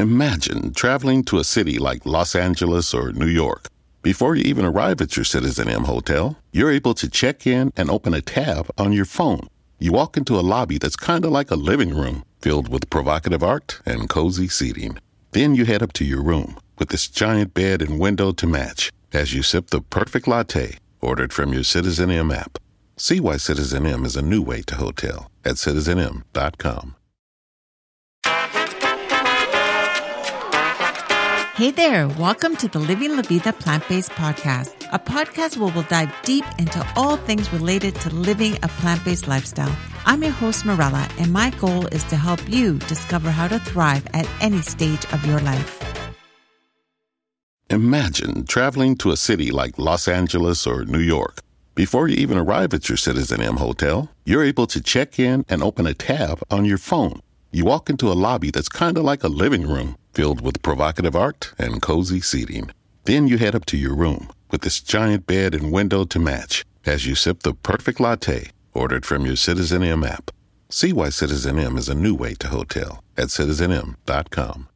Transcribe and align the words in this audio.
Imagine 0.00 0.72
traveling 0.72 1.24
to 1.24 1.36
a 1.40 1.44
city 1.44 1.78
like 1.78 2.06
Los 2.06 2.34
Angeles 2.34 2.94
or 2.94 3.12
New 3.12 3.26
York. 3.26 3.68
Before 4.00 4.34
you 4.34 4.42
even 4.44 4.64
arrive 4.64 5.02
at 5.02 5.14
your 5.14 5.26
Citizen 5.26 5.68
M 5.68 5.84
hotel, 5.84 6.38
you're 6.52 6.70
able 6.70 6.94
to 6.94 7.06
check 7.06 7.46
in 7.46 7.70
and 7.76 7.90
open 7.90 8.14
a 8.14 8.22
tab 8.22 8.70
on 8.78 8.94
your 8.94 9.04
phone. 9.04 9.46
You 9.78 9.92
walk 9.92 10.16
into 10.16 10.38
a 10.38 10.46
lobby 10.54 10.78
that's 10.78 10.96
kind 10.96 11.22
of 11.26 11.32
like 11.32 11.50
a 11.50 11.54
living 11.54 11.94
room, 11.94 12.24
filled 12.40 12.70
with 12.70 12.88
provocative 12.88 13.42
art 13.42 13.78
and 13.84 14.08
cozy 14.08 14.48
seating. 14.48 14.96
Then 15.32 15.54
you 15.54 15.66
head 15.66 15.82
up 15.82 15.92
to 15.94 16.04
your 16.06 16.22
room 16.22 16.56
with 16.78 16.88
this 16.88 17.06
giant 17.06 17.52
bed 17.52 17.82
and 17.82 18.00
window 18.00 18.32
to 18.32 18.46
match 18.46 18.90
as 19.12 19.34
you 19.34 19.42
sip 19.42 19.68
the 19.68 19.82
perfect 19.82 20.26
latte 20.26 20.78
ordered 21.02 21.34
from 21.34 21.52
your 21.52 21.64
Citizen 21.64 22.10
M 22.10 22.30
app. 22.30 22.56
See 22.96 23.20
why 23.20 23.36
Citizen 23.36 23.84
M 23.84 24.06
is 24.06 24.16
a 24.16 24.22
new 24.22 24.40
way 24.40 24.62
to 24.62 24.76
hotel 24.76 25.30
at 25.44 25.56
citizenm.com. 25.56 26.96
Hey 31.60 31.72
there, 31.72 32.08
welcome 32.08 32.56
to 32.56 32.68
the 32.68 32.78
Living 32.78 33.16
La 33.16 33.20
Vida 33.20 33.52
Plant 33.52 33.86
Based 33.86 34.10
Podcast, 34.12 34.88
a 34.92 34.98
podcast 34.98 35.58
where 35.58 35.70
we'll 35.70 35.82
dive 35.82 36.10
deep 36.22 36.46
into 36.58 36.82
all 36.96 37.18
things 37.18 37.52
related 37.52 37.94
to 37.96 38.08
living 38.08 38.56
a 38.62 38.68
plant 38.80 39.04
based 39.04 39.28
lifestyle. 39.28 39.76
I'm 40.06 40.22
your 40.22 40.32
host, 40.32 40.64
Morella, 40.64 41.06
and 41.18 41.30
my 41.30 41.50
goal 41.50 41.86
is 41.88 42.02
to 42.04 42.16
help 42.16 42.40
you 42.48 42.78
discover 42.88 43.30
how 43.30 43.46
to 43.46 43.58
thrive 43.58 44.06
at 44.14 44.26
any 44.40 44.62
stage 44.62 45.04
of 45.12 45.22
your 45.26 45.38
life. 45.40 45.84
Imagine 47.68 48.46
traveling 48.46 48.96
to 48.96 49.10
a 49.10 49.16
city 49.18 49.50
like 49.50 49.78
Los 49.78 50.08
Angeles 50.08 50.66
or 50.66 50.86
New 50.86 50.98
York. 50.98 51.42
Before 51.74 52.08
you 52.08 52.16
even 52.16 52.38
arrive 52.38 52.72
at 52.72 52.88
your 52.88 52.96
Citizen 52.96 53.42
M 53.42 53.58
hotel, 53.58 54.08
you're 54.24 54.44
able 54.44 54.66
to 54.68 54.80
check 54.80 55.18
in 55.18 55.44
and 55.50 55.62
open 55.62 55.86
a 55.86 55.92
tab 55.92 56.40
on 56.50 56.64
your 56.64 56.78
phone. 56.78 57.20
You 57.52 57.64
walk 57.64 57.90
into 57.90 58.12
a 58.12 58.14
lobby 58.14 58.52
that's 58.52 58.68
kind 58.68 58.96
of 58.96 59.02
like 59.02 59.24
a 59.24 59.28
living 59.28 59.66
room, 59.66 59.96
filled 60.14 60.40
with 60.40 60.62
provocative 60.62 61.16
art 61.16 61.52
and 61.58 61.82
cozy 61.82 62.20
seating. 62.20 62.70
Then 63.04 63.26
you 63.26 63.38
head 63.38 63.56
up 63.56 63.64
to 63.66 63.76
your 63.76 63.94
room 63.94 64.30
with 64.52 64.60
this 64.62 64.80
giant 64.80 65.26
bed 65.26 65.54
and 65.54 65.72
window 65.72 66.04
to 66.04 66.18
match 66.20 66.64
as 66.86 67.06
you 67.06 67.16
sip 67.16 67.42
the 67.42 67.54
perfect 67.54 67.98
latte 67.98 68.50
ordered 68.72 69.04
from 69.04 69.26
your 69.26 69.36
Citizen 69.36 69.82
M 69.82 70.04
app. 70.04 70.30
See 70.68 70.92
why 70.92 71.08
Citizen 71.08 71.58
M 71.58 71.76
is 71.76 71.88
a 71.88 71.94
new 71.94 72.14
way 72.14 72.34
to 72.34 72.48
hotel 72.48 73.02
at 73.16 73.28
citizenm.com. 73.28 74.68